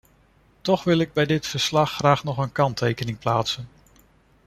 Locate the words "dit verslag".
1.25-1.91